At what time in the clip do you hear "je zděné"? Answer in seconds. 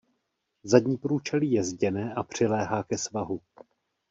1.51-2.13